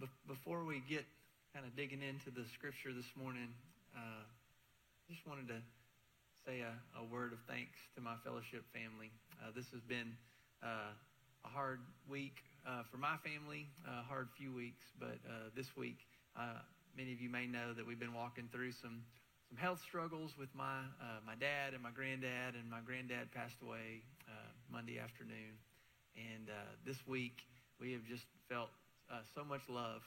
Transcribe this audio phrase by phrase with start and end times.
[0.00, 1.04] Be- before we get
[1.52, 3.52] kind of digging into the scripture this morning,
[3.92, 4.24] uh,
[5.10, 5.60] just wanted to
[6.46, 9.10] say a, a, word of thanks to my fellowship family.
[9.42, 10.16] Uh, this has been
[10.62, 10.92] uh,
[11.44, 15.98] a hard week uh, for my family, a hard few weeks, but uh, this week,
[16.96, 19.04] many of you may know that we've been walking through some
[19.48, 20.80] some health struggles with my
[21.26, 24.00] my dad and my granddad, and my granddad passed away
[24.70, 25.56] Monday afternoon,
[26.16, 26.48] and
[26.84, 27.44] this week
[27.80, 28.68] we have just felt
[29.10, 30.02] uh, so much love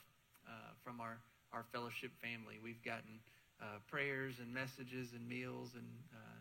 [0.48, 1.18] uh, from our,
[1.54, 2.58] our fellowship family.
[2.62, 3.20] We've gotten
[3.62, 6.40] uh, prayers and messages and meals, and uh,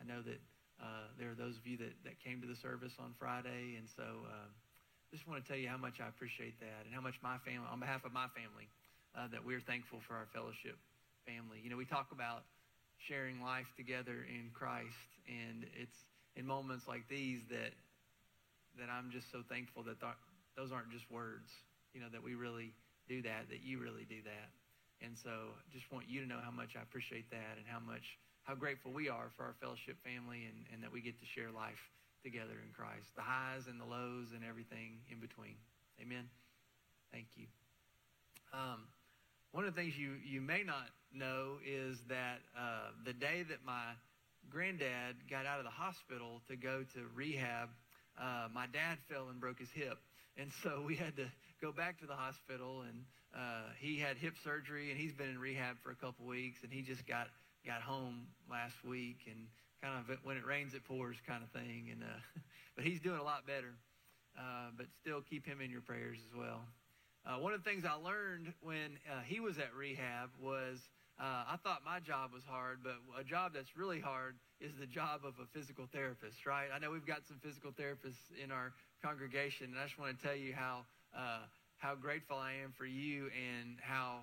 [0.00, 0.40] I know that
[0.80, 3.86] uh, there are those of you that, that came to the service on Friday, and
[3.88, 4.48] so uh,
[5.10, 7.66] just want to tell you how much I appreciate that and how much my family,
[7.70, 8.68] on behalf of my family,
[9.32, 10.78] that we're thankful for our fellowship
[11.26, 11.58] family.
[11.62, 12.44] You know, we talk about
[12.98, 17.74] sharing life together in Christ, and it's in moments like these that
[18.78, 20.14] that I'm just so thankful that th-
[20.56, 21.50] those aren't just words
[21.94, 22.74] you know, that we really
[23.08, 24.48] do that, that you really do that.
[25.00, 28.18] And so just want you to know how much I appreciate that and how much,
[28.42, 31.50] how grateful we are for our fellowship family and, and that we get to share
[31.50, 31.80] life
[32.22, 33.14] together in Christ.
[33.14, 35.54] The highs and the lows and everything in between.
[36.02, 36.28] Amen.
[37.12, 37.46] Thank you.
[38.52, 38.88] Um,
[39.52, 43.64] one of the things you, you may not know is that uh, the day that
[43.64, 43.94] my
[44.50, 47.68] granddad got out of the hospital to go to rehab,
[48.20, 49.98] uh, my dad fell and broke his hip.
[50.36, 51.26] And so we had to
[51.60, 55.38] go back to the hospital, and uh, he had hip surgery, and he's been in
[55.38, 57.28] rehab for a couple weeks, and he just got
[57.66, 59.46] got home last week, and
[59.82, 61.88] kind of when it rains it pours kind of thing.
[61.92, 62.40] And uh,
[62.76, 63.74] but he's doing a lot better.
[64.38, 66.60] Uh, but still keep him in your prayers as well.
[67.26, 70.78] Uh, one of the things I learned when uh, he was at rehab was
[71.18, 74.86] uh, I thought my job was hard, but a job that's really hard is the
[74.86, 76.68] job of a physical therapist, right?
[76.72, 80.24] I know we've got some physical therapists in our congregation, and I just want to
[80.24, 80.86] tell you how
[81.16, 81.40] uh,
[81.76, 84.20] how grateful I am for you and how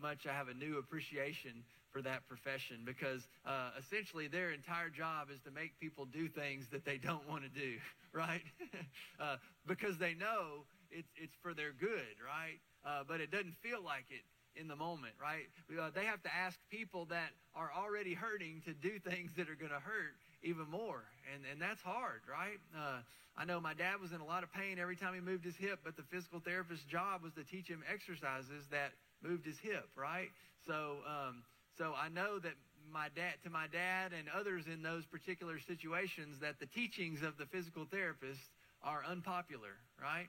[0.00, 5.28] much I have a new appreciation for that profession because uh, essentially their entire job
[5.32, 7.76] is to make people do things that they don't want to do,
[8.12, 8.42] right?
[9.20, 9.36] uh,
[9.66, 12.58] because they know it's, it's for their good, right?
[12.84, 14.22] Uh, but it doesn't feel like it
[14.60, 15.48] in the moment, right?
[15.78, 19.56] Uh, they have to ask people that are already hurting to do things that are
[19.56, 21.02] going to hurt even more.
[21.34, 22.58] And, and that's hard, right?
[22.76, 23.00] Uh,
[23.36, 25.56] I know my dad was in a lot of pain every time he moved his
[25.56, 28.92] hip, but the physical therapist's job was to teach him exercises that
[29.22, 30.28] moved his hip, right?
[30.66, 31.42] So, um,
[31.76, 32.54] so I know that
[32.90, 37.36] my dad, to my dad and others in those particular situations, that the teachings of
[37.36, 38.40] the physical therapist
[38.82, 40.28] are unpopular, right?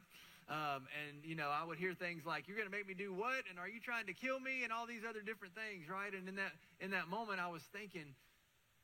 [0.50, 3.13] Um, and, you know, I would hear things like, you're going to make me do
[3.13, 3.44] what?
[3.50, 4.63] And are you trying to kill me?
[4.63, 6.13] And all these other different things, right?
[6.13, 8.16] And in that, in that moment, I was thinking,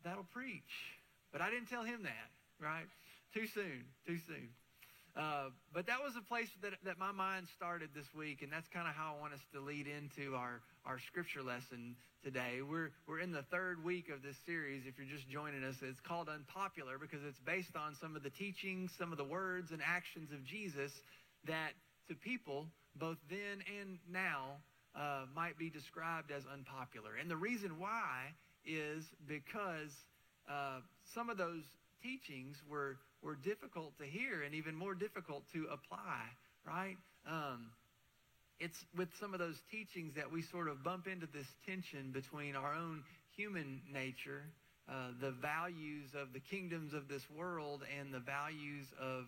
[0.04, 1.00] that'll preach.
[1.34, 2.30] But I didn't tell him that,
[2.62, 2.86] right?
[3.34, 4.50] Too soon, too soon.
[5.16, 8.68] Uh, but that was a place that, that my mind started this week, and that's
[8.70, 12.62] kind of how I want us to lead into our, our scripture lesson today.
[12.62, 14.84] We're, we're in the third week of this series.
[14.88, 18.32] If you're just joining us, it's called Unpopular because it's based on some of the
[18.32, 20.92] teachings, some of the words and actions of Jesus
[21.46, 21.74] that
[22.08, 22.66] to people,
[22.96, 24.58] both then and now,
[24.96, 27.12] uh, might be described as unpopular.
[27.20, 28.34] And the reason why
[28.66, 29.92] is because
[30.50, 30.80] uh,
[31.14, 31.64] some of those
[32.02, 36.22] teachings were, were difficult to hear and even more difficult to apply,
[36.66, 36.98] right?
[37.28, 37.68] Um,
[38.60, 42.56] it's with some of those teachings that we sort of bump into this tension between
[42.56, 43.04] our own
[43.36, 44.44] human nature,
[44.90, 49.26] uh, the values of the kingdoms of this world, and the values of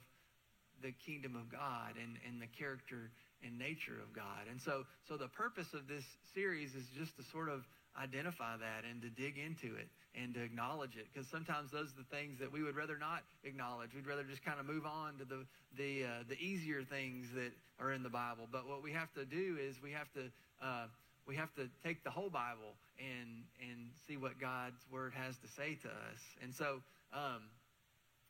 [0.81, 3.09] the kingdom of God and, and the character
[3.43, 4.47] and nature of God.
[4.49, 7.63] And so, so the purpose of this series is just to sort of
[8.01, 11.07] identify that and to dig into it and to acknowledge it.
[11.13, 13.93] Because sometimes those are the things that we would rather not acknowledge.
[13.93, 15.45] We'd rather just kind of move on to the
[15.77, 18.47] the uh, the easier things that are in the bible.
[18.51, 20.87] But what we have to do is we have to uh,
[21.27, 25.47] we have to take the whole bible and and see what god's word has to
[25.47, 26.21] say to us.
[26.41, 26.81] And so
[27.13, 27.43] um,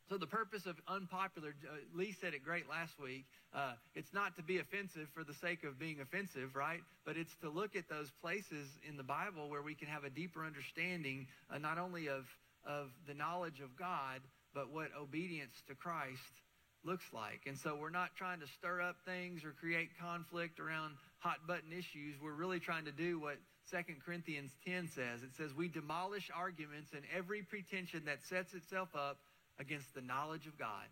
[0.10, 3.26] so the purpose of unpopular, uh, Lee said it great last week.
[3.54, 6.82] Uh, it's not to be offensive for the sake of being offensive, right?
[7.06, 10.10] But it's to look at those places in the Bible where we can have a
[10.10, 12.26] deeper understanding, uh, not only of
[12.66, 14.22] of the knowledge of God,
[14.54, 16.42] but what obedience to Christ
[16.84, 17.42] looks like.
[17.46, 21.72] And so we're not trying to stir up things or create conflict around hot button
[21.72, 22.16] issues.
[22.22, 23.38] We're really trying to do what
[23.72, 25.24] 2 Corinthians 10 says.
[25.24, 29.18] It says, We demolish arguments and every pretension that sets itself up
[29.60, 30.86] against the knowledge of God.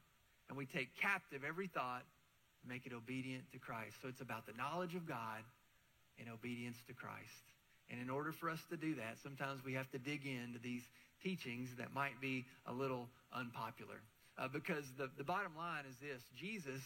[0.49, 2.03] And we take captive every thought
[2.61, 3.95] and make it obedient to Christ.
[4.01, 5.43] So it's about the knowledge of God
[6.19, 7.43] and obedience to Christ.
[7.89, 10.83] And in order for us to do that, sometimes we have to dig into these
[11.21, 14.01] teachings that might be a little unpopular.
[14.37, 16.81] Uh, because the, the bottom line is this Jesus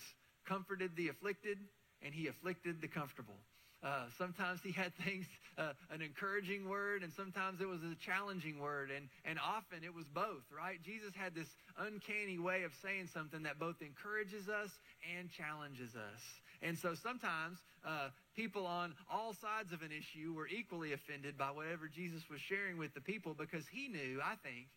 [0.48, 1.58] comforted the afflicted
[2.02, 3.38] and he afflicted the comfortable.
[3.84, 5.26] Uh, sometimes he had things,
[5.58, 9.94] uh, an encouraging word, and sometimes it was a challenging word, and, and often it
[9.94, 10.82] was both, right?
[10.84, 14.72] Jesus had this uncanny way of saying something that both encourages us
[15.18, 16.22] and challenges us.
[16.62, 21.52] And so sometimes uh, people on all sides of an issue were equally offended by
[21.52, 24.68] whatever Jesus was sharing with the people because he knew, I think,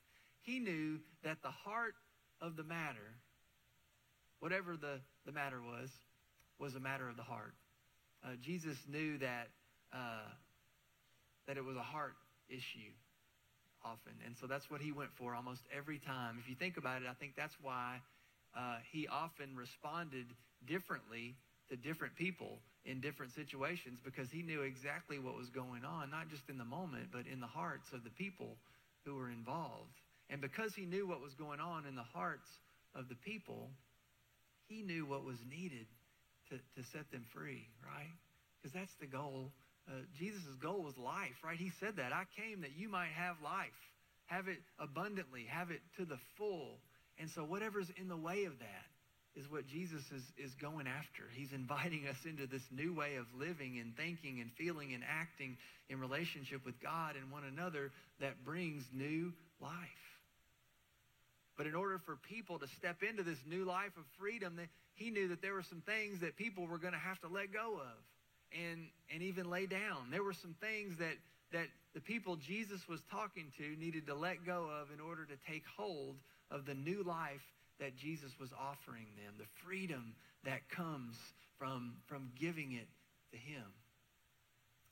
[0.43, 1.95] he knew that the heart
[2.41, 3.17] of the matter,
[4.41, 5.91] whatever the, the matter was,
[6.59, 7.55] was a matter of the heart.
[8.25, 9.49] Uh, Jesus knew that
[9.93, 10.29] uh,
[11.47, 12.15] that it was a heart
[12.49, 12.93] issue
[13.85, 16.39] often, and so that's what he went for almost every time.
[16.41, 18.01] If you think about it, I think that's why
[18.57, 20.27] uh, he often responded
[20.67, 21.35] differently
[21.71, 26.29] to different people in different situations because he knew exactly what was going on, not
[26.29, 28.57] just in the moment, but in the hearts of the people
[29.05, 30.01] who were involved.
[30.29, 32.49] And because he knew what was going on in the hearts
[32.95, 33.71] of the people,
[34.69, 35.87] he knew what was needed
[36.51, 38.13] to, to set them free, right?
[38.61, 39.53] Because that's the goal.
[39.89, 41.59] Uh, Jesus' goal was life, right?
[41.59, 42.13] He said that.
[42.13, 43.79] I came that you might have life,
[44.27, 46.79] have it abundantly, have it to the full.
[47.19, 48.87] And so whatever's in the way of that
[49.37, 51.23] is what Jesus is, is going after.
[51.33, 55.57] He's inviting us into this new way of living and thinking and feeling and acting
[55.89, 60.10] in relationship with God and one another that brings new life.
[61.61, 64.59] But in order for people to step into this new life of freedom,
[64.95, 67.53] he knew that there were some things that people were going to have to let
[67.53, 70.09] go of and, and even lay down.
[70.11, 71.17] There were some things that,
[71.53, 75.35] that the people Jesus was talking to needed to let go of in order to
[75.47, 76.17] take hold
[76.51, 77.45] of the new life
[77.79, 80.15] that Jesus was offering them, the freedom
[80.45, 81.15] that comes
[81.59, 82.89] from, from giving it
[83.33, 83.67] to him.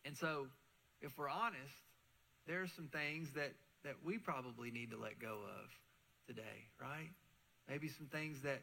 [0.05, 0.49] And so,
[1.01, 1.81] if we're honest,
[2.47, 3.53] there are some things that,
[3.85, 5.71] that we probably need to let go of
[6.29, 7.09] today, right?
[7.69, 8.61] Maybe some things that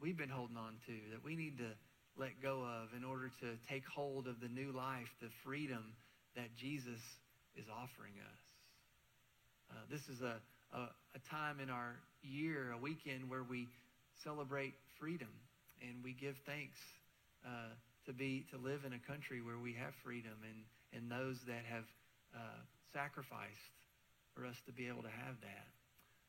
[0.00, 1.70] we've been holding on to that we need to
[2.16, 5.92] let go of in order to take hold of the new life, the freedom
[6.34, 7.00] that Jesus
[7.56, 8.40] is offering us.
[9.70, 10.40] Uh, this is a,
[10.74, 13.68] a, a time in our year, a weekend where we
[14.24, 15.28] celebrate freedom
[15.80, 16.78] and we give thanks
[17.46, 17.72] uh,
[18.06, 21.64] to be to live in a country where we have freedom and, and those that
[21.68, 21.84] have
[22.34, 22.60] uh,
[22.92, 23.76] sacrificed
[24.34, 25.68] for us to be able to have that.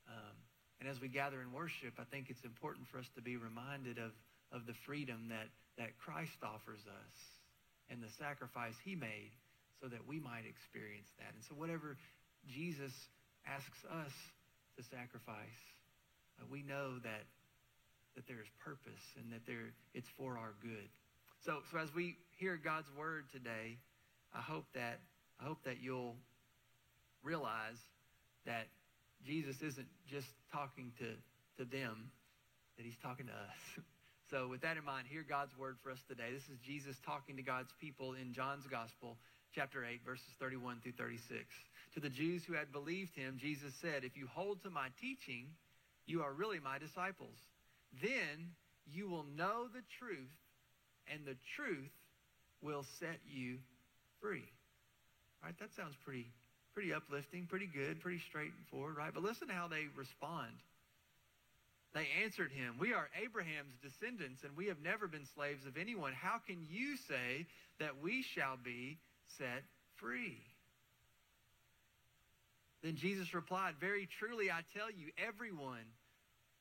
[0.07, 0.35] Um,
[0.83, 4.03] and as we gather in worship, I think it's important for us to be reminded
[4.03, 4.11] of,
[4.51, 5.47] of the freedom that,
[5.79, 7.15] that Christ offers us
[7.87, 9.31] and the sacrifice he made
[9.79, 11.31] so that we might experience that.
[11.31, 11.95] And so whatever
[12.51, 12.91] Jesus
[13.47, 14.11] asks us
[14.75, 15.63] to sacrifice,
[16.35, 17.23] uh, we know that,
[18.19, 20.91] that there is purpose and that there, it's for our good.
[21.47, 23.79] So, so as we hear God's word today,
[24.35, 24.99] I hope that,
[25.39, 26.19] I hope that you'll
[27.23, 27.79] realize
[28.45, 28.67] that
[29.25, 31.07] Jesus isn't just talking to,
[31.57, 32.11] to them,
[32.77, 33.83] that he's talking to us.
[34.31, 36.31] so with that in mind, hear God's word for us today.
[36.33, 39.17] This is Jesus talking to God's people in John's Gospel,
[39.55, 41.45] chapter 8, verses 31 through 36.
[41.95, 45.47] To the Jews who had believed him, Jesus said, If you hold to my teaching,
[46.05, 47.37] you are really my disciples.
[48.01, 48.51] Then
[48.91, 50.33] you will know the truth,
[51.07, 51.91] and the truth
[52.61, 53.59] will set you
[54.19, 54.49] free.
[55.41, 56.27] All right, that sounds pretty
[56.73, 59.13] Pretty uplifting, pretty good, pretty straightforward, right?
[59.13, 60.51] But listen to how they respond.
[61.93, 66.13] They answered him, We are Abraham's descendants, and we have never been slaves of anyone.
[66.13, 67.45] How can you say
[67.79, 68.97] that we shall be
[69.37, 69.63] set
[69.97, 70.41] free?
[72.81, 75.85] Then Jesus replied, Very truly I tell you, everyone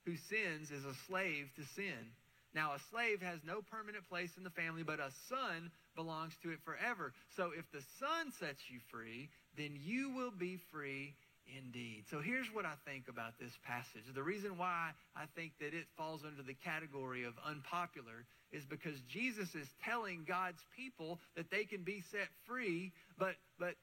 [0.04, 2.12] who sins is a slave to sin.
[2.54, 6.50] Now, a slave has no permanent place in the family, but a son belongs to
[6.50, 7.14] it forever.
[7.36, 11.14] So if the son sets you free, then you will be free
[11.46, 12.04] indeed.
[12.10, 14.04] So here's what I think about this passage.
[14.14, 19.00] The reason why I think that it falls under the category of unpopular is because
[19.08, 23.74] Jesus is telling God's people that they can be set free, but but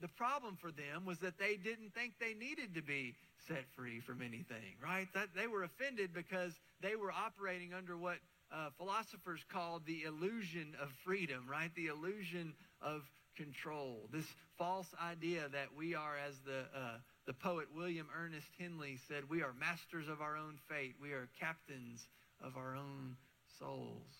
[0.00, 3.14] the problem for them was that they didn't think they needed to be
[3.48, 5.08] set free from anything, right?
[5.14, 8.18] That they were offended because they were operating under what
[8.52, 11.70] uh, philosophers called the illusion of freedom, right?
[11.74, 13.02] The illusion of
[13.38, 14.08] control.
[14.12, 14.26] This
[14.58, 19.42] false idea that we are, as the uh, the poet William Ernest Henley said, we
[19.42, 20.94] are masters of our own fate.
[21.00, 22.00] We are captains
[22.42, 23.16] of our own
[23.58, 24.14] souls.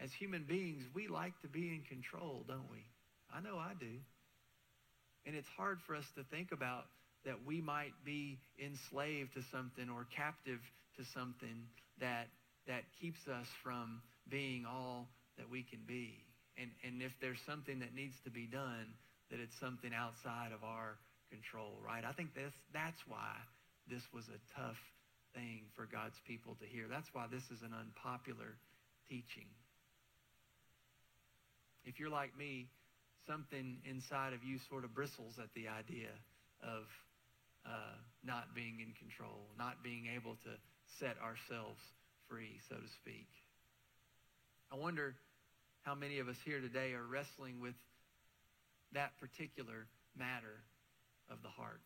[0.00, 2.84] As human beings, we like to be in control, don't we?
[3.32, 3.94] I know I do.
[5.24, 6.86] And it's hard for us to think about
[7.24, 10.60] that we might be enslaved to something or captive
[10.96, 11.62] to something
[12.00, 12.26] that,
[12.66, 16.24] that keeps us from being all that we can be.
[16.60, 18.86] And, and if there's something that needs to be done,
[19.30, 20.98] that it's something outside of our
[21.30, 22.04] control, right?
[22.04, 23.36] I think that's, that's why
[23.88, 24.80] this was a tough
[25.34, 26.88] thing for God's people to hear.
[26.90, 28.58] That's why this is an unpopular
[29.08, 29.46] teaching.
[31.84, 32.68] if you're like me,
[33.26, 36.12] something inside of you sort of bristles at the idea
[36.62, 36.84] of
[37.64, 40.52] uh, not being in control, not being able to
[41.00, 41.80] set ourselves
[42.28, 43.28] free, so to speak.
[44.72, 45.14] I wonder
[45.88, 47.72] how many of us here today are wrestling with
[48.92, 49.86] that particular
[50.18, 50.60] matter
[51.30, 51.80] of the heart.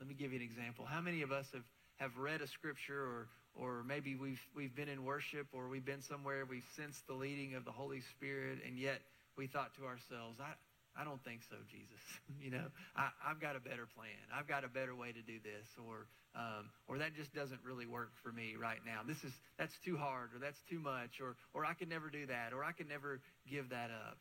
[0.00, 0.84] Let me give you an example.
[0.84, 1.62] How many of us have,
[1.98, 6.02] have read a scripture or, or maybe we've, we've been in worship or we've been
[6.02, 8.98] somewhere, we've sensed the leading of the Holy Spirit, and yet
[9.38, 10.54] we thought to ourselves, I,
[10.96, 12.00] I don't think so, Jesus.
[12.42, 14.20] you know, I, I've got a better plan.
[14.34, 17.86] I've got a better way to do this, or um, or that just doesn't really
[17.86, 19.00] work for me right now.
[19.06, 22.26] This is that's too hard, or that's too much, or or I can never do
[22.26, 24.18] that, or I can never give that up.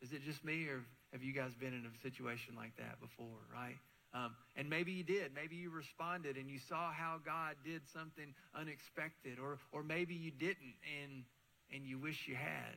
[0.00, 3.40] Is it just me, or have you guys been in a situation like that before?
[3.52, 3.76] Right?
[4.14, 5.32] Um, and maybe you did.
[5.34, 10.30] Maybe you responded and you saw how God did something unexpected, or or maybe you
[10.30, 11.24] didn't, and
[11.72, 12.76] and you wish you had.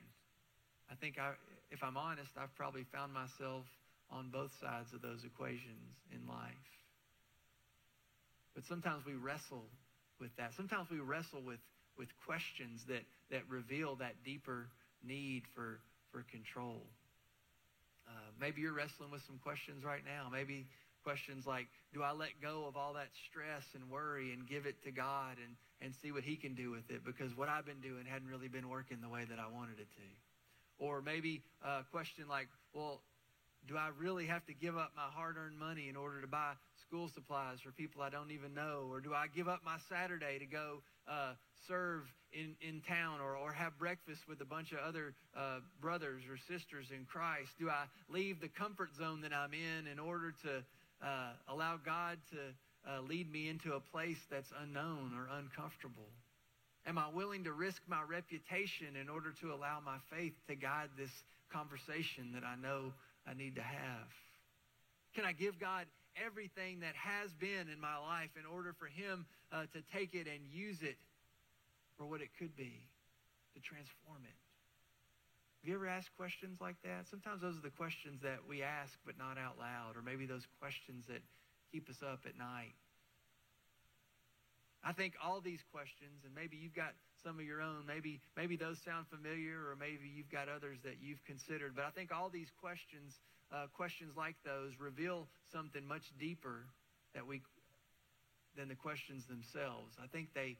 [0.90, 1.34] I think I,
[1.72, 3.66] if I'm honest, I've probably found myself
[4.12, 6.70] on both sides of those equations in life.
[8.56, 9.66] But sometimes we wrestle
[10.20, 10.54] with that.
[10.58, 11.62] Sometimes we wrestle with,
[11.98, 14.68] with questions that, that reveal that deeper
[15.06, 15.80] need for,
[16.12, 16.82] for control.
[18.08, 20.28] Uh, maybe you're wrestling with some questions right now.
[20.32, 20.66] Maybe
[21.04, 24.82] questions like, do I let go of all that stress and worry and give it
[24.84, 27.06] to God and, and see what he can do with it?
[27.06, 29.88] Because what I've been doing hadn't really been working the way that I wanted it
[29.94, 30.08] to.
[30.80, 33.02] Or maybe a question like, well,
[33.68, 36.54] do I really have to give up my hard earned money in order to buy
[36.82, 38.88] school supplies for people I don't even know?
[38.90, 41.34] Or do I give up my Saturday to go uh,
[41.68, 46.24] serve in, in town or, or have breakfast with a bunch of other uh, brothers
[46.30, 47.52] or sisters in Christ?
[47.60, 50.64] Do I leave the comfort zone that I'm in in order to
[51.06, 56.10] uh, allow God to uh, lead me into a place that's unknown or uncomfortable?
[56.86, 60.90] Am I willing to risk my reputation in order to allow my faith to guide
[60.98, 61.12] this
[61.52, 62.94] conversation that I know
[63.28, 64.10] I need to have?
[65.16, 69.26] Can I give God everything that has been in my life in order for Him
[69.52, 70.98] uh, to take it and use it
[71.98, 72.82] for what it could be,
[73.54, 74.38] to transform it?
[75.62, 77.08] Have you ever asked questions like that?
[77.12, 80.48] Sometimes those are the questions that we ask but not out loud, or maybe those
[80.60, 81.20] questions that
[81.72, 82.74] keep us up at night.
[84.84, 88.56] I think all these questions, and maybe you've got some of your own, maybe, maybe
[88.56, 92.30] those sound familiar, or maybe you've got others that you've considered, but I think all
[92.30, 93.20] these questions,
[93.52, 96.64] uh, questions like those, reveal something much deeper
[97.14, 97.42] that we,
[98.56, 100.00] than the questions themselves.
[100.02, 100.56] I think they,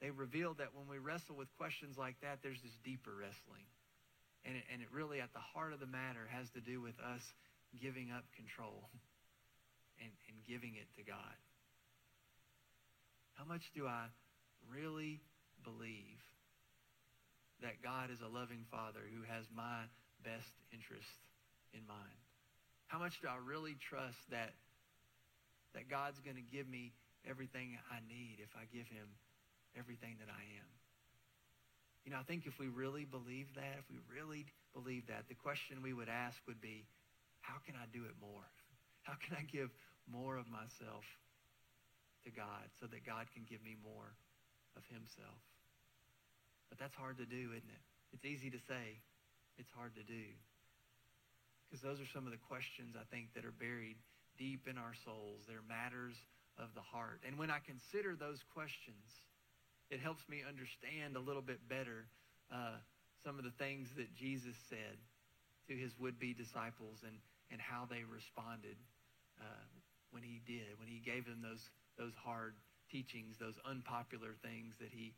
[0.00, 3.66] they reveal that when we wrestle with questions like that, there's this deeper wrestling.
[4.46, 6.94] And it, and it really, at the heart of the matter, has to do with
[7.02, 7.22] us
[7.82, 8.86] giving up control
[9.98, 11.34] and, and giving it to God.
[13.36, 14.08] How much do I
[14.68, 15.20] really
[15.62, 16.20] believe
[17.60, 19.84] that God is a loving Father who has my
[20.24, 21.20] best interest
[21.72, 22.20] in mind?
[22.88, 24.56] How much do I really trust that,
[25.74, 26.92] that God's going to give me
[27.28, 29.08] everything I need if I give him
[29.76, 30.70] everything that I am?
[32.04, 35.34] You know, I think if we really believe that, if we really believe that, the
[35.34, 36.86] question we would ask would be,
[37.40, 38.46] how can I do it more?
[39.02, 39.70] How can I give
[40.06, 41.02] more of myself
[42.26, 44.10] to God so that God can give me more
[44.74, 45.40] of himself.
[46.68, 47.84] But that's hard to do, isn't it?
[48.12, 48.98] It's easy to say.
[49.56, 50.26] It's hard to do.
[51.64, 53.96] Because those are some of the questions I think that are buried
[54.36, 55.46] deep in our souls.
[55.48, 56.14] They're matters
[56.58, 57.22] of the heart.
[57.26, 59.06] And when I consider those questions,
[59.90, 62.10] it helps me understand a little bit better
[62.52, 62.78] uh,
[63.24, 64.98] some of the things that Jesus said
[65.68, 67.16] to his would-be disciples and,
[67.50, 68.76] and how they responded
[69.40, 69.66] uh,
[70.10, 72.54] when he did, when he gave them those those hard
[72.90, 75.14] teachings, those unpopular things that he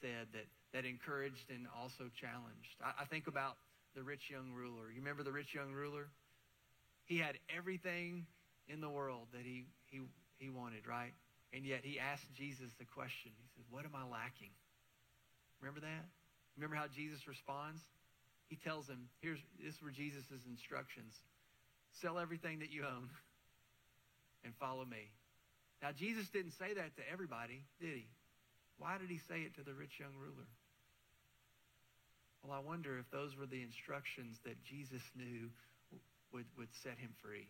[0.00, 2.76] said that, that encouraged and also challenged.
[2.82, 3.56] I, I think about
[3.94, 4.90] the rich young ruler.
[4.92, 6.08] You remember the rich young ruler?
[7.04, 8.26] He had everything
[8.68, 10.00] in the world that he, he,
[10.38, 11.14] he wanted, right?
[11.52, 13.32] And yet he asked Jesus the question.
[13.38, 14.50] He says, What am I lacking?
[15.60, 16.04] Remember that?
[16.56, 17.80] Remember how Jesus responds?
[18.48, 21.14] He tells him, here's this were Jesus' instructions.
[22.00, 23.08] Sell everything that you own
[24.44, 25.10] and follow me.
[25.82, 28.06] Now, Jesus didn't say that to everybody, did he?
[28.78, 30.48] Why did he say it to the rich young ruler?
[32.42, 35.50] Well, I wonder if those were the instructions that Jesus knew
[36.32, 37.48] would, would set him free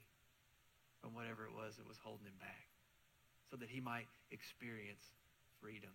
[1.02, 2.66] from whatever it was that was holding him back
[3.50, 5.02] so that he might experience
[5.60, 5.92] freedom.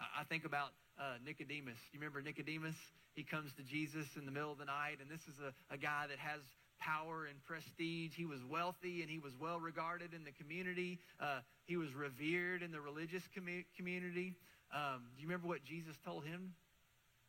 [0.00, 1.78] I, I think about uh, Nicodemus.
[1.92, 2.76] You remember Nicodemus?
[3.14, 5.78] He comes to Jesus in the middle of the night, and this is a, a
[5.78, 6.40] guy that has
[6.80, 8.12] power and prestige.
[8.16, 10.98] He was wealthy and he was well regarded in the community.
[11.20, 14.34] Uh, he was revered in the religious commu- community.
[14.74, 16.54] Um, do you remember what Jesus told him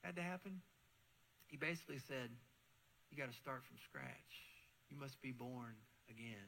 [0.04, 0.62] had to happen?
[1.52, 2.32] he basically said,
[3.12, 4.34] you got to start from scratch.
[4.90, 5.76] You must be born
[6.10, 6.48] again.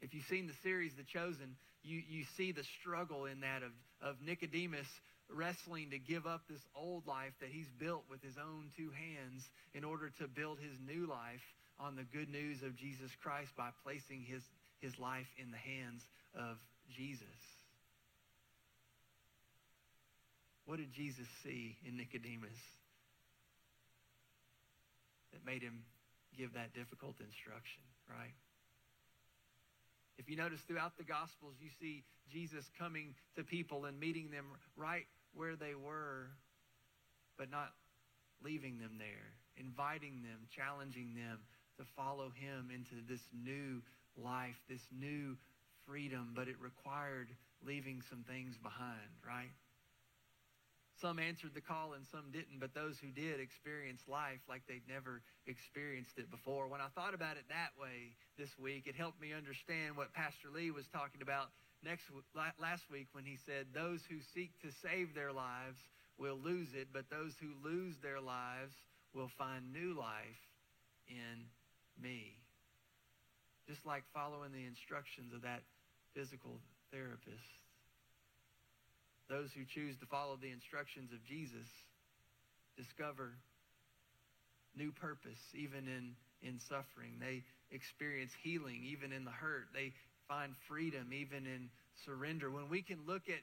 [0.00, 3.72] If you've seen the series, The Chosen, you, you see the struggle in that of,
[4.00, 4.88] of Nicodemus
[5.34, 9.48] wrestling to give up this old life that he's built with his own two hands
[9.74, 11.44] in order to build his new life
[11.78, 14.42] on the good news of Jesus Christ by placing his,
[14.80, 16.02] his life in the hands
[16.34, 16.56] of
[16.94, 17.26] Jesus.
[20.66, 22.58] What did Jesus see in Nicodemus
[25.32, 25.82] that made him
[26.36, 28.34] give that difficult instruction, right?
[30.18, 34.44] If you notice throughout the Gospels, you see Jesus coming to people and meeting them
[34.76, 36.28] right where they were,
[37.38, 37.72] but not
[38.42, 41.38] leaving them there, inviting them, challenging them
[41.78, 43.82] to follow him into this new
[44.16, 45.36] life, this new
[45.86, 47.28] freedom, but it required
[47.66, 49.52] leaving some things behind, right?
[51.00, 54.84] Some answered the call and some didn't, but those who did experienced life like they'd
[54.86, 56.68] never experienced it before.
[56.68, 60.52] When I thought about it that way this week, it helped me understand what Pastor
[60.52, 61.48] Lee was talking about
[61.84, 65.78] next last week when he said, "Those who seek to save their lives
[66.18, 68.74] will lose it, but those who lose their lives
[69.14, 70.40] will find new life
[71.08, 71.48] in
[72.00, 72.36] me."
[73.66, 75.62] Just like following the instructions of that
[76.14, 76.60] physical
[76.90, 77.60] therapist.
[79.28, 81.68] Those who choose to follow the instructions of Jesus
[82.76, 83.38] discover
[84.74, 87.18] new purpose even in, in suffering.
[87.20, 89.68] They experience healing even in the hurt.
[89.72, 89.92] They
[90.30, 91.68] find freedom even in
[92.06, 92.50] surrender.
[92.50, 93.42] When we can look at,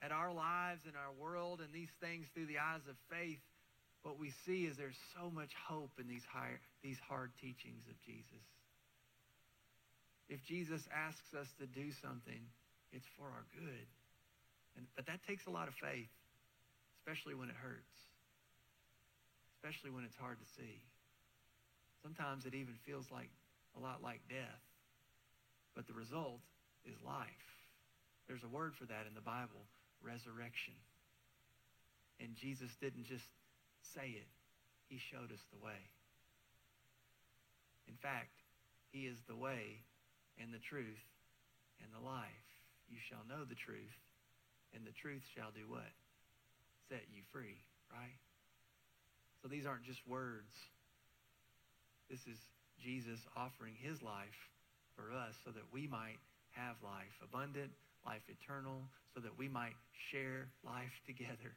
[0.00, 3.44] at our lives and our world and these things through the eyes of faith,
[4.02, 8.00] what we see is there's so much hope in these, higher, these hard teachings of
[8.00, 8.48] Jesus.
[10.32, 12.40] If Jesus asks us to do something,
[12.92, 13.86] it's for our good.
[14.76, 16.10] And, but that takes a lot of faith,
[16.98, 17.94] especially when it hurts,
[19.60, 20.80] especially when it's hard to see.
[22.02, 23.30] Sometimes it even feels like
[23.76, 24.65] a lot like death,
[25.76, 26.40] but the result
[26.88, 27.46] is life.
[28.26, 29.68] There's a word for that in the Bible,
[30.00, 30.74] resurrection.
[32.18, 33.28] And Jesus didn't just
[33.94, 34.26] say it,
[34.88, 35.78] he showed us the way.
[37.86, 38.32] In fact,
[38.90, 39.84] he is the way
[40.40, 41.04] and the truth
[41.84, 42.48] and the life.
[42.88, 44.00] You shall know the truth,
[44.74, 45.92] and the truth shall do what?
[46.88, 47.60] Set you free,
[47.92, 48.16] right?
[49.42, 50.54] So these aren't just words.
[52.08, 52.38] This is
[52.80, 54.55] Jesus offering his life
[54.96, 56.18] for us so that we might
[56.50, 57.70] have life abundant,
[58.04, 58.80] life eternal,
[59.14, 59.76] so that we might
[60.10, 61.54] share life together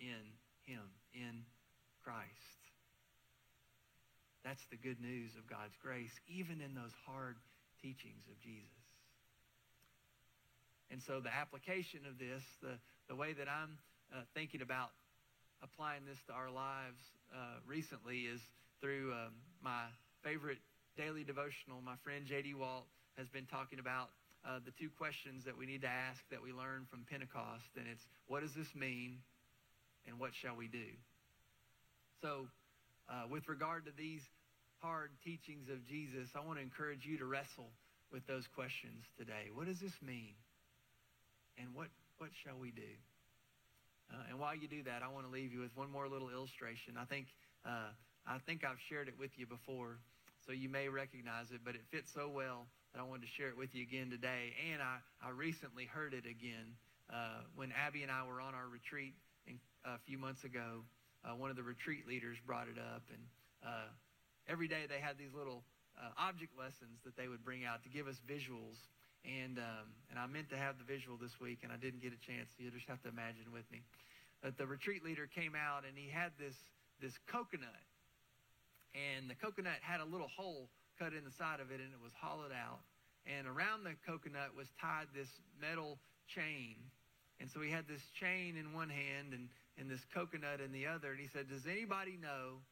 [0.00, 0.24] in
[0.64, 0.82] him,
[1.14, 1.44] in
[2.02, 2.60] Christ.
[4.44, 7.36] That's the good news of God's grace, even in those hard
[7.80, 8.66] teachings of Jesus.
[10.90, 12.74] And so the application of this, the,
[13.08, 13.78] the way that I'm
[14.12, 14.90] uh, thinking about
[15.62, 17.00] applying this to our lives
[17.32, 18.40] uh, recently is
[18.80, 19.32] through um,
[19.62, 19.86] my
[20.22, 20.58] favorite
[20.96, 21.80] daily devotional.
[21.84, 22.54] My friend J.D.
[22.54, 22.84] Walt
[23.16, 24.10] has been talking about
[24.44, 27.70] uh, the two questions that we need to ask that we learn from Pentecost.
[27.76, 29.18] And it's, what does this mean?
[30.06, 30.90] And what shall we do?
[32.20, 32.46] So,
[33.08, 34.22] uh, with regard to these
[34.78, 37.70] hard teachings of Jesus, I want to encourage you to wrestle
[38.12, 39.50] with those questions today.
[39.54, 40.34] What does this mean?
[41.58, 42.92] And what, what shall we do?
[44.10, 46.30] Uh, and while you do that, I want to leave you with one more little
[46.30, 46.94] illustration.
[46.98, 47.26] I think,
[47.64, 47.94] uh,
[48.26, 49.98] I think I've shared it with you before,
[50.46, 53.48] so you may recognize it, but it fits so well that I wanted to share
[53.48, 54.54] it with you again today.
[54.72, 56.76] And I, I recently heard it again
[57.12, 59.14] uh, when Abby and I were on our retreat
[59.46, 60.82] in, a few months ago.
[61.24, 63.22] Uh, one of the retreat leaders brought it up, and
[63.62, 63.90] uh,
[64.48, 65.62] every day they had these little
[65.96, 68.82] uh, object lessons that they would bring out to give us visuals
[69.24, 72.12] and um, and I meant to have the visual this week, and I didn't get
[72.12, 72.50] a chance.
[72.56, 73.82] So you just have to imagine with me.
[74.42, 76.58] But the retreat leader came out, and he had this
[77.00, 77.86] this coconut,
[78.94, 82.02] and the coconut had a little hole cut in the side of it, and it
[82.02, 82.80] was hollowed out.
[83.26, 85.28] And around the coconut was tied this
[85.60, 86.76] metal chain.
[87.40, 90.86] And so he had this chain in one hand and, and this coconut in the
[90.86, 91.10] other.
[91.10, 92.62] And he said, Does anybody know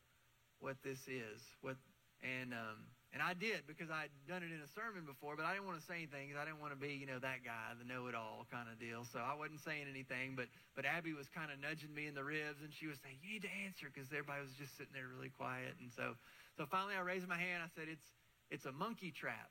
[0.59, 1.43] what this is?
[1.63, 1.77] What
[2.23, 5.51] and um, and I did because I'd done it in a sermon before, but I
[5.51, 7.87] didn't want to say anything I didn't want to be, you know, that guy, the
[7.87, 9.03] know-it-all kind of deal.
[9.03, 10.47] So I wasn't saying anything, but
[10.79, 13.35] but Abby was kind of nudging me in the ribs, and she was saying, "You
[13.35, 15.75] need to answer," because everybody was just sitting there really quiet.
[15.83, 16.15] And so
[16.57, 17.67] so finally, I raised my hand.
[17.67, 18.07] I said, "It's
[18.51, 19.51] it's a monkey trap."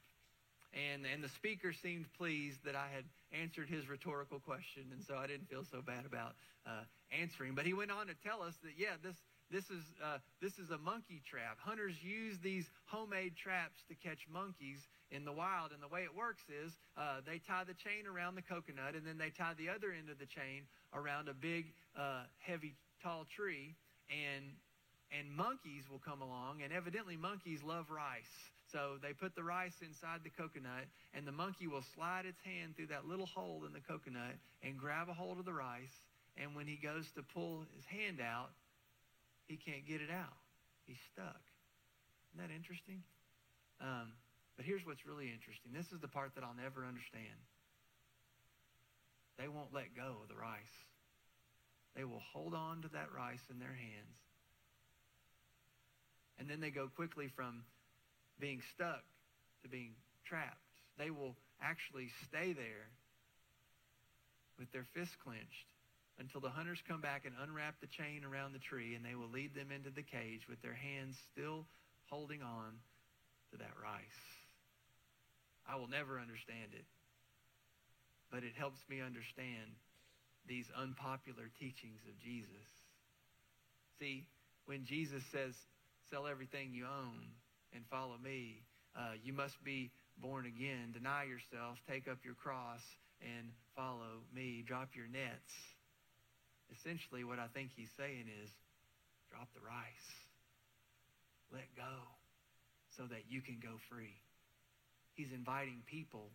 [0.71, 3.03] And and the speaker seemed pleased that I had
[3.35, 7.55] answered his rhetorical question, and so I didn't feel so bad about uh, answering.
[7.55, 9.17] But he went on to tell us that yeah, this
[9.51, 11.57] this is, uh, this is a monkey trap.
[11.59, 15.71] Hunters use these homemade traps to catch monkeys in the wild.
[15.71, 19.05] And the way it works is uh, they tie the chain around the coconut, and
[19.05, 23.25] then they tie the other end of the chain around a big, uh, heavy, tall
[23.35, 23.75] tree.
[24.09, 24.45] And
[25.11, 28.29] and monkeys will come along, and evidently monkeys love rice.
[28.71, 32.75] So they put the rice inside the coconut, and the monkey will slide its hand
[32.75, 36.05] through that little hole in the coconut and grab a hold of the rice.
[36.37, 38.51] And when he goes to pull his hand out,
[39.49, 40.37] he can't get it out.
[40.85, 41.41] He's stuck.
[42.31, 43.01] Isn't that interesting?
[43.81, 44.13] Um,
[44.55, 45.73] but here's what's really interesting.
[45.73, 47.33] This is the part that I'll never understand.
[49.41, 50.77] They won't let go of the rice.
[51.97, 54.17] They will hold on to that rice in their hands.
[56.37, 57.65] And then they go quickly from
[58.39, 59.01] being stuck
[59.63, 60.61] to being trapped.
[60.97, 62.93] They will actually stay there
[64.59, 65.65] with their fists clenched
[66.19, 69.29] until the hunters come back and unwrap the chain around the tree, and they will
[69.29, 71.65] lead them into the cage with their hands still
[72.09, 72.75] holding on
[73.51, 74.21] to that rice.
[75.67, 76.85] I will never understand it,
[78.31, 79.79] but it helps me understand
[80.47, 82.67] these unpopular teachings of Jesus.
[83.99, 84.25] See,
[84.65, 85.53] when Jesus says,
[86.09, 87.21] sell everything you own
[87.73, 88.63] and follow me,
[88.97, 90.91] uh, you must be born again.
[90.91, 92.81] Deny yourself, take up your cross,
[93.21, 94.63] and follow me.
[94.65, 95.53] Drop your nets.
[96.77, 98.49] Essentially, what I think he's saying is
[99.31, 100.09] drop the rice.
[101.51, 102.05] Let go
[102.95, 104.15] so that you can go free.
[105.15, 106.29] He's inviting people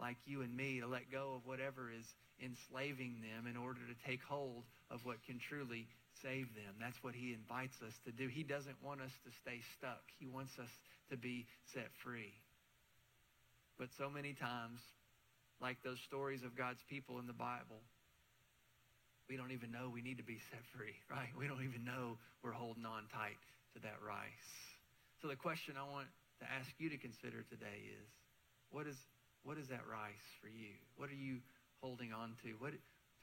[0.00, 2.06] like you and me to let go of whatever is
[2.42, 5.86] enslaving them in order to take hold of what can truly
[6.22, 6.74] save them.
[6.80, 8.28] That's what he invites us to do.
[8.28, 10.02] He doesn't want us to stay stuck.
[10.18, 10.70] He wants us
[11.10, 12.32] to be set free.
[13.78, 14.80] But so many times,
[15.60, 17.82] like those stories of God's people in the Bible,
[19.28, 21.32] we don't even know we need to be set free, right?
[21.36, 23.40] We don't even know we're holding on tight
[23.74, 24.50] to that rice.
[25.22, 26.08] So the question I want
[26.40, 28.08] to ask you to consider today is,
[28.70, 28.96] what is
[29.44, 30.72] what is that rice for you?
[30.96, 31.44] What are you
[31.80, 32.56] holding on to?
[32.58, 32.72] What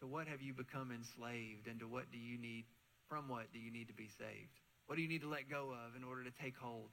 [0.01, 2.65] to what have you become enslaved and to what do you need
[3.09, 4.55] from what do you need to be saved?
[4.87, 6.89] What do you need to let go of in order to take hold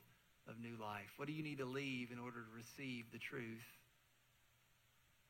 [0.48, 1.08] of new life?
[1.16, 3.64] What do you need to leave in order to receive the truth?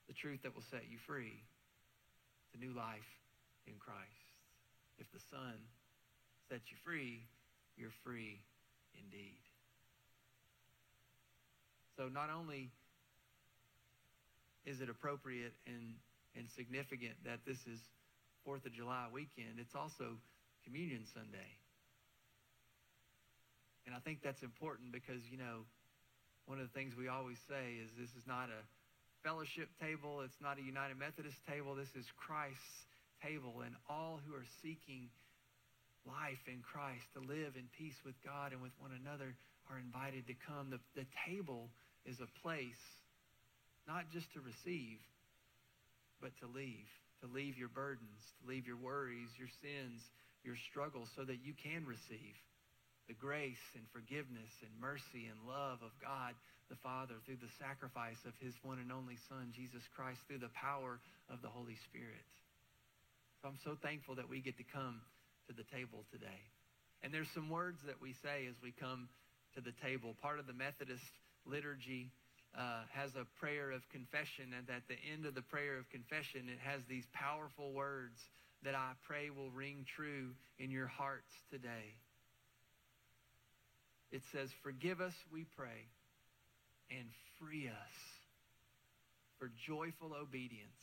[0.09, 1.43] The truth that will set you free.
[2.53, 3.07] The new life
[3.69, 4.25] in Christ.
[4.99, 5.55] If the Son
[6.49, 7.23] sets you free,
[7.77, 8.41] you're free
[8.97, 9.39] indeed.
[11.97, 12.71] So not only
[14.65, 15.95] is it appropriate and,
[16.37, 17.79] and significant that this is
[18.45, 20.17] Fourth of July weekend, it's also
[20.65, 21.53] Communion Sunday.
[23.87, 25.65] And I think that's important because, you know,
[26.47, 28.63] one of the things we always say is this is not a
[29.25, 30.21] fellowship table.
[30.25, 31.75] It's not a United Methodist table.
[31.75, 32.85] This is Christ's
[33.25, 33.63] table.
[33.65, 35.09] And all who are seeking
[36.07, 39.35] life in Christ, to live in peace with God and with one another,
[39.69, 40.71] are invited to come.
[40.71, 41.69] The, the table
[42.07, 42.81] is a place
[43.87, 45.01] not just to receive,
[46.21, 46.89] but to leave.
[47.25, 49.99] To leave your burdens, to leave your worries, your sins,
[50.47, 52.39] your struggles so that you can receive
[53.09, 56.37] the grace and forgiveness and mercy and love of God
[56.69, 60.53] the Father through the sacrifice of his one and only Son, Jesus Christ, through the
[60.53, 61.01] power
[61.33, 62.29] of the Holy Spirit.
[63.43, 65.01] So I'm so thankful that we get to come
[65.47, 66.43] to the table today.
[67.03, 69.09] And there's some words that we say as we come
[69.55, 70.17] to the table.
[70.21, 71.07] Part of the Methodist
[71.47, 72.11] liturgy
[72.59, 76.51] uh, has a prayer of confession, and at the end of the prayer of confession,
[76.51, 78.19] it has these powerful words
[78.65, 81.95] that I pray will ring true in your hearts today.
[84.11, 85.87] It says, Forgive us, we pray,
[86.91, 87.07] and
[87.39, 87.97] free us
[89.39, 90.83] for joyful obedience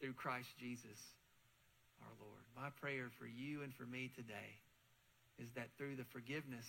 [0.00, 0.96] through Christ Jesus
[2.02, 2.44] our Lord.
[2.54, 4.58] My prayer for you and for me today
[5.38, 6.66] is that through the forgiveness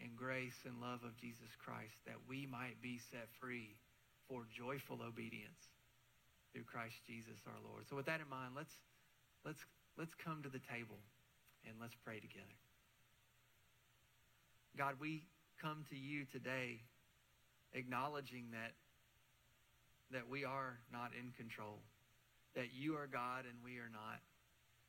[0.00, 3.76] and grace and love of Jesus Christ, that we might be set free
[4.28, 5.60] for joyful obedience
[6.52, 7.84] through Christ Jesus our Lord.
[7.88, 8.72] So with that in mind, let's
[9.44, 9.60] Let's,
[9.98, 10.96] let's come to the table
[11.68, 12.56] and let's pray together.
[14.76, 15.22] God, we
[15.60, 16.80] come to you today
[17.74, 18.72] acknowledging that,
[20.10, 21.78] that we are not in control,
[22.56, 24.24] that you are God and we are not,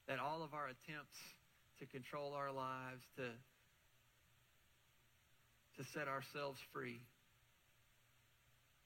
[0.07, 1.17] that all of our attempts
[1.79, 3.29] to control our lives, to,
[5.77, 7.01] to set ourselves free,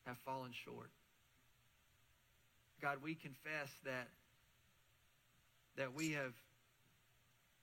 [0.05, 0.89] have fallen short.
[2.81, 4.07] God, we confess that
[5.77, 6.33] that we have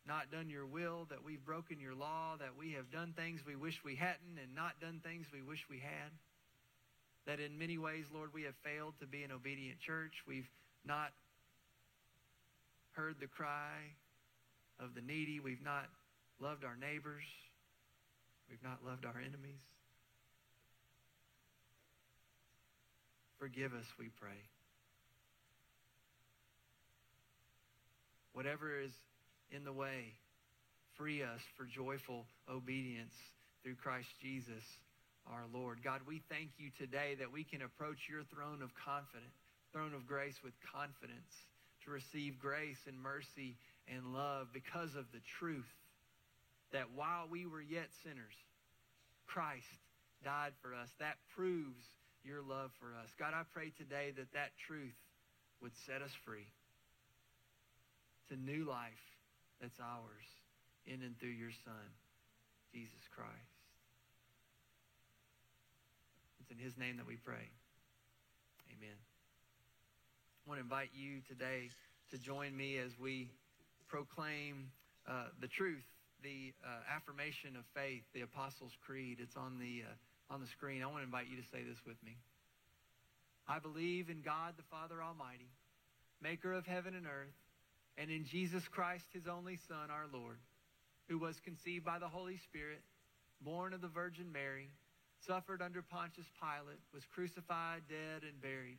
[0.07, 3.57] not done your will, that we've broken your law, that we have done things we
[3.57, 6.11] wish we hadn't and not done things we wish we had.
[7.27, 10.15] That in many ways, Lord, we have failed to be an obedient church.
[10.27, 10.49] We've
[10.87, 11.11] not
[12.97, 13.93] heard the cry
[14.81, 15.39] of the needy.
[15.39, 15.85] We've not
[16.41, 17.25] loved our neighbors.
[18.49, 19.61] We've not loved our enemies.
[23.39, 24.41] Forgive us, we pray.
[28.33, 28.93] Whatever is
[29.51, 30.13] in the way,
[30.97, 33.15] free us for joyful obedience
[33.63, 34.65] through Christ Jesus
[35.27, 35.83] our Lord.
[35.83, 39.35] God, we thank you today that we can approach your throne of confidence,
[39.73, 41.35] throne of grace with confidence
[41.87, 43.57] to receive grace and mercy
[43.89, 45.71] and love because of the truth
[46.73, 48.35] that while we were yet sinners,
[49.27, 49.81] Christ
[50.25, 50.91] died for us.
[50.99, 51.85] That proves
[52.25, 53.09] your love for us.
[53.19, 54.99] God, I pray today that that truth
[55.63, 56.51] would set us free
[58.29, 59.07] to new life
[59.61, 60.27] that's ours
[60.87, 61.87] in and through your Son,
[62.73, 63.31] Jesus Christ.
[66.41, 67.51] It's in his name that we pray.
[68.75, 69.16] Amen.
[70.47, 71.71] I want to invite you today
[72.13, 73.27] to join me as we
[73.89, 74.71] proclaim
[75.03, 75.83] uh, the truth,
[76.23, 79.19] the uh, affirmation of faith, the Apostles' Creed.
[79.19, 80.85] It's on the, uh, on the screen.
[80.85, 82.15] I want to invite you to say this with me.
[83.49, 85.51] I believe in God the Father Almighty,
[86.23, 87.35] maker of heaven and earth,
[87.99, 90.39] and in Jesus Christ, his only Son, our Lord,
[91.09, 92.83] who was conceived by the Holy Spirit,
[93.41, 94.71] born of the Virgin Mary,
[95.27, 98.79] suffered under Pontius Pilate, was crucified, dead, and buried.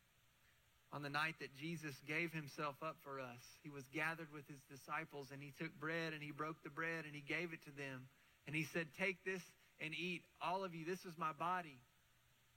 [0.91, 4.59] on the night that Jesus gave himself up for us, he was gathered with his
[4.67, 7.71] disciples and he took bread and he broke the bread and he gave it to
[7.71, 8.11] them.
[8.45, 9.41] And he said, Take this
[9.79, 10.83] and eat, all of you.
[10.83, 11.79] This is my body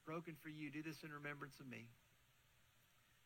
[0.05, 0.71] broken for you.
[0.71, 1.87] Do this in remembrance of me.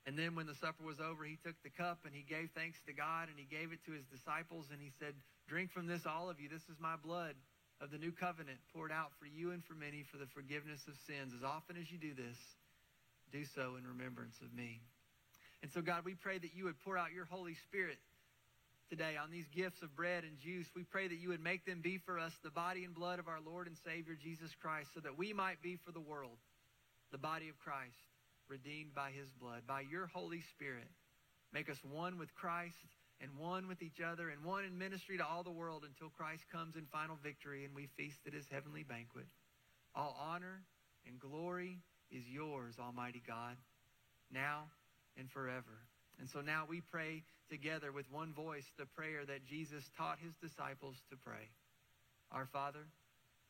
[0.05, 2.79] And then when the supper was over, he took the cup and he gave thanks
[2.87, 5.13] to God and he gave it to his disciples and he said,
[5.49, 6.49] Drink from this, all of you.
[6.49, 7.35] This is my blood
[7.81, 10.95] of the new covenant poured out for you and for many for the forgiveness of
[11.09, 11.33] sins.
[11.37, 12.37] As often as you do this,
[13.33, 14.81] do so in remembrance of me.
[15.63, 17.99] And so, God, we pray that you would pour out your Holy Spirit
[18.89, 20.67] today on these gifts of bread and juice.
[20.75, 23.29] We pray that you would make them be for us the body and blood of
[23.29, 26.39] our Lord and Savior Jesus Christ so that we might be for the world
[27.11, 27.97] the body of Christ,
[28.49, 29.63] redeemed by his blood.
[29.67, 30.89] By your Holy Spirit,
[31.53, 32.77] make us one with Christ
[33.21, 36.45] and one with each other and one in ministry to all the world until Christ
[36.53, 39.27] comes in final victory and we feast at his heavenly banquet.
[39.95, 40.63] All honor
[41.07, 41.79] and glory
[42.11, 43.57] is yours, Almighty God,
[44.33, 44.65] now
[45.17, 45.87] and forever.
[46.19, 50.35] And so now we pray together with one voice the prayer that Jesus taught his
[50.37, 51.49] disciples to pray.
[52.33, 52.85] Our Father,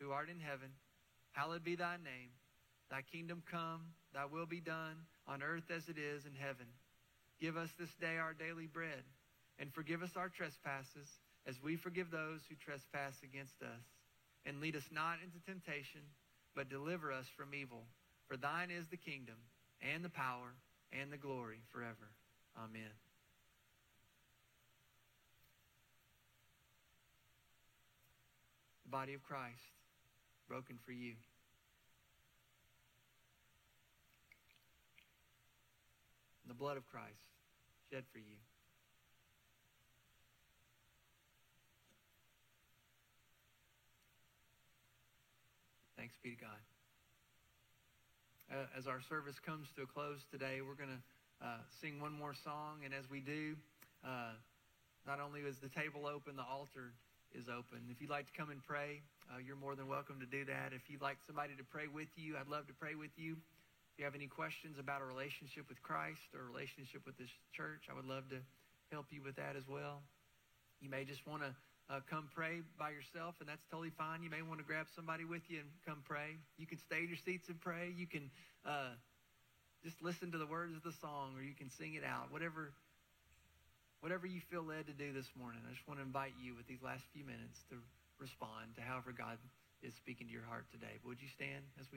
[0.01, 0.71] who art in heaven,
[1.33, 2.31] hallowed be thy name.
[2.90, 6.66] Thy kingdom come, thy will be done on earth as it is in heaven.
[7.40, 9.05] Give us this day our daily bread,
[9.59, 11.09] and forgive us our trespasses
[11.47, 13.85] as we forgive those who trespass against us.
[14.47, 16.01] And lead us not into temptation,
[16.55, 17.85] but deliver us from evil.
[18.27, 19.37] For thine is the kingdom,
[19.83, 20.55] and the power,
[20.92, 22.11] and the glory forever.
[22.57, 22.90] Amen.
[28.85, 29.61] The body of Christ
[30.48, 31.12] broken for you.
[36.46, 37.20] The blood of Christ
[37.92, 38.38] shed for you.
[45.96, 46.78] Thanks be to God
[48.51, 51.03] uh, as our service comes to a close today, we're going to
[51.45, 52.81] uh, sing one more song.
[52.85, 53.57] And as we do,
[54.05, 54.33] uh,
[55.07, 56.93] not only is the table open, the altar
[57.37, 57.85] is open.
[57.93, 60.73] If you'd like to come and pray, uh, you're more than welcome to do that.
[60.73, 63.37] If you'd like somebody to pray with you, I'd love to pray with you.
[63.93, 67.31] If you have any questions about a relationship with Christ or a relationship with this
[67.53, 68.41] church, I would love to
[68.91, 70.01] help you with that as well.
[70.81, 71.53] You may just want to
[71.88, 74.22] uh, come pray by yourself, and that's totally fine.
[74.22, 76.37] You may want to grab somebody with you and come pray.
[76.61, 77.88] You can stay in your seats and pray.
[77.96, 78.31] You can
[78.68, 78.92] uh,
[79.83, 82.29] just listen to the words of the song, or you can sing it out.
[82.29, 82.77] Whatever,
[84.05, 85.64] whatever you feel led to do this morning.
[85.64, 87.81] I just want to invite you with these last few minutes to
[88.20, 89.40] respond to however God
[89.81, 91.01] is speaking to your heart today.
[91.09, 91.96] Would you stand as we?